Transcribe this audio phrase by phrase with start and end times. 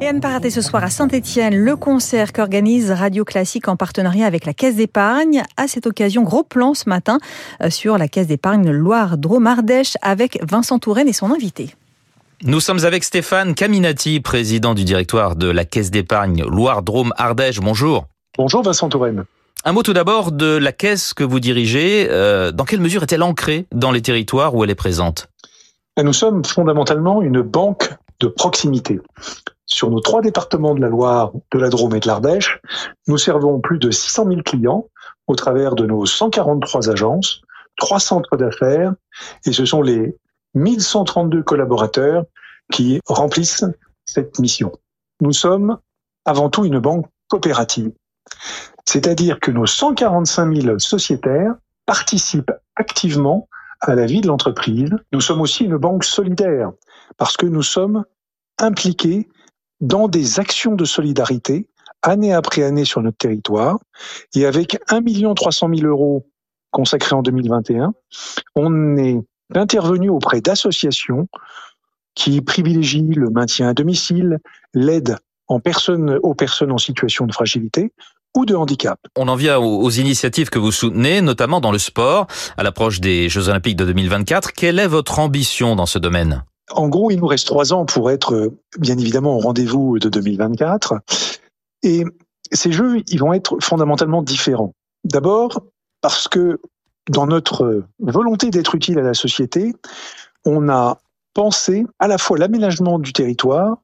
[0.00, 3.76] Et à ne pas rater ce soir à Saint-Etienne, le concert qu'organise Radio Classique en
[3.76, 5.42] partenariat avec la Caisse d'épargne.
[5.56, 7.18] À cette occasion, gros plan ce matin
[7.62, 11.74] euh, sur la Caisse d'épargne Loire-Drôme-Ardèche avec Vincent Touraine et son invité.
[12.44, 17.60] Nous sommes avec Stéphane Caminati, président du directoire de la Caisse d'épargne Loire-Drôme-Ardèche.
[17.60, 18.06] Bonjour.
[18.36, 19.24] Bonjour Vincent Touraine.
[19.64, 22.08] Un mot tout d'abord de la caisse que vous dirigez.
[22.10, 25.28] Euh, dans quelle mesure est-elle ancrée dans les territoires où elle est présente?
[26.02, 27.90] Nous sommes fondamentalement une banque
[28.22, 29.00] de proximité.
[29.66, 32.60] Sur nos trois départements de la Loire, de la Drôme et de l'Ardèche,
[33.08, 34.86] nous servons plus de 600 000 clients
[35.26, 37.42] au travers de nos 143 agences,
[37.76, 38.94] trois centres d'affaires,
[39.44, 40.16] et ce sont les
[40.54, 42.24] 1132 collaborateurs
[42.72, 43.64] qui remplissent
[44.04, 44.72] cette mission.
[45.20, 45.78] Nous sommes
[46.24, 47.92] avant tout une banque coopérative,
[48.84, 51.54] c'est-à-dire que nos 145 000 sociétaires
[51.86, 53.48] participent activement
[53.80, 54.90] à la vie de l'entreprise.
[55.12, 56.70] Nous sommes aussi une banque solidaire
[57.16, 58.04] parce que nous sommes
[58.62, 59.28] impliqués
[59.80, 61.66] dans des actions de solidarité
[62.02, 63.78] année après année sur notre territoire.
[64.34, 65.02] Et avec 1
[65.34, 66.26] 300 000 euros
[66.70, 67.92] consacrés en 2021,
[68.56, 69.20] on est
[69.54, 71.28] intervenu auprès d'associations
[72.14, 74.38] qui privilégient le maintien à domicile,
[74.74, 75.16] l'aide
[75.48, 77.92] aux personnes en situation de fragilité
[78.34, 78.98] ou de handicap.
[79.16, 83.28] On en vient aux, initiatives que vous soutenez, notamment dans le sport, à l'approche des
[83.28, 84.52] Jeux Olympiques de 2024.
[84.52, 86.42] Quelle est votre ambition dans ce domaine?
[86.74, 90.94] En gros, il nous reste trois ans pour être bien évidemment au rendez-vous de 2024.
[91.82, 92.04] Et
[92.52, 94.74] ces Jeux, ils vont être fondamentalement différents.
[95.04, 95.62] D'abord,
[96.00, 96.60] parce que
[97.10, 99.74] dans notre volonté d'être utile à la société,
[100.44, 101.00] on a
[101.34, 103.78] pensé à la fois l'aménagement du territoire,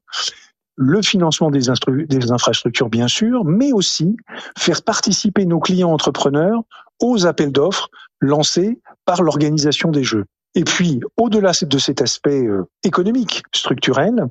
[0.77, 1.63] le financement des,
[2.07, 4.17] des, infrastructures, bien sûr, mais aussi
[4.57, 6.63] faire participer nos clients entrepreneurs
[7.01, 10.27] aux appels d'offres lancés par l'organisation des jeux.
[10.55, 14.27] Et puis, au-delà de cet aspect euh, économique, structurel,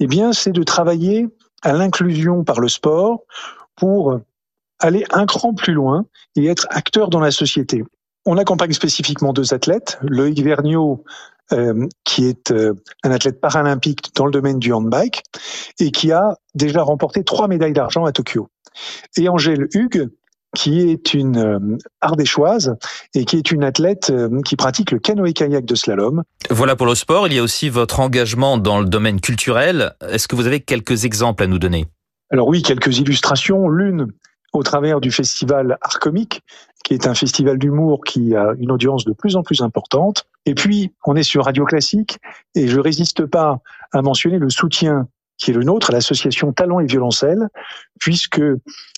[0.00, 1.28] eh bien, c'est de travailler
[1.62, 3.22] à l'inclusion par le sport
[3.76, 4.20] pour
[4.78, 7.82] aller un cran plus loin et être acteur dans la société.
[8.26, 11.04] On accompagne spécifiquement deux athlètes, Loïc Vergniaud
[11.52, 12.74] euh, qui est euh,
[13.04, 15.22] un athlète paralympique dans le domaine du handbike
[15.78, 18.48] et qui a déjà remporté trois médailles d'argent à Tokyo.
[19.16, 20.08] Et Angèle Hugues,
[20.56, 22.76] qui est une euh, ardéchoise
[23.14, 24.12] et qui est une athlète
[24.44, 26.22] qui pratique le canoë-kayak de slalom.
[26.50, 27.28] Voilà pour le sport.
[27.28, 29.92] Il y a aussi votre engagement dans le domaine culturel.
[30.08, 31.86] Est-ce que vous avez quelques exemples à nous donner?
[32.30, 33.68] Alors oui, quelques illustrations.
[33.68, 34.08] L'une
[34.52, 36.40] au travers du festival Art Comique,
[36.84, 40.26] qui est un festival d'humour qui a une audience de plus en plus importante.
[40.46, 42.18] Et puis, on est sur Radio Classique,
[42.54, 43.58] et je résiste pas
[43.92, 45.08] à mentionner le soutien
[45.38, 47.48] qui est le nôtre à l'association Talent et Violoncelle,
[48.00, 48.40] puisque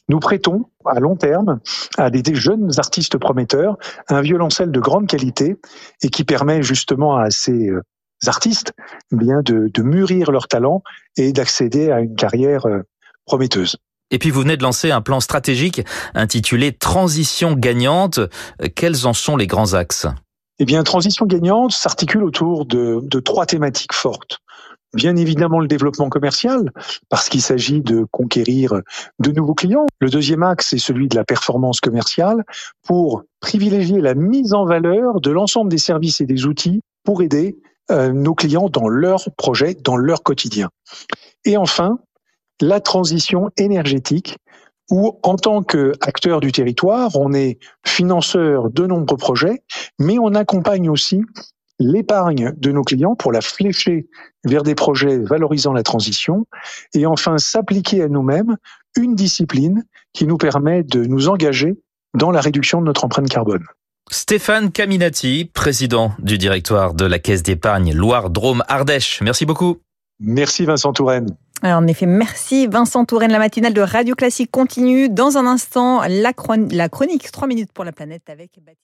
[0.09, 1.61] nous prêtons à long terme
[1.97, 3.77] à des, jeunes artistes prometteurs
[4.09, 5.57] un violoncelle de grande qualité
[6.03, 7.83] et qui permet justement à ces euh,
[8.27, 8.73] artistes
[9.13, 10.83] bien de, de mûrir leur talent
[11.17, 12.83] et d'accéder à une carrière euh,
[13.27, 13.77] prometteuse.
[14.11, 15.83] Et puis vous venez de lancer un plan stratégique
[16.15, 18.21] intitulé Transition gagnante.
[18.75, 20.07] Quels en sont les grands axes?
[20.59, 24.39] Eh bien, Transition gagnante s'articule autour de, de trois thématiques fortes.
[24.95, 26.73] Bien évidemment le développement commercial,
[27.11, 28.81] parce qu'il s'agit de conquérir
[29.19, 29.87] de nouveaux clients.
[30.01, 32.45] Le deuxième axe est celui de la performance commerciale
[32.87, 37.59] pour privilégier la mise en valeur de l'ensemble des services et des outils pour aider
[37.91, 40.71] euh, nos clients dans leurs projets, dans leur quotidien.
[41.45, 41.99] Et enfin,
[42.61, 44.37] la transition énergétique
[44.91, 49.63] où, en tant qu'acteur du territoire, on est financeur de nombreux projets,
[49.99, 51.23] mais on accompagne aussi
[51.79, 54.09] l'épargne de nos clients pour la flécher
[54.45, 56.47] vers des projets valorisant la transition,
[56.95, 58.57] et enfin s'appliquer à nous-mêmes
[58.97, 61.77] une discipline qui nous permet de nous engager
[62.15, 63.65] dans la réduction de notre empreinte carbone.
[64.11, 69.21] Stéphane Caminati, président du directoire de la Caisse d'épargne Loire-Drôme-Ardèche.
[69.21, 69.79] Merci beaucoup.
[70.19, 71.37] Merci Vincent Touraine.
[71.63, 73.33] Alors, en effet, merci Vincent Touraine.
[73.33, 75.09] La matinale de Radio Classique continue.
[75.09, 78.79] Dans un instant, la, chronique 3 minutes pour la planète avec Baptiste.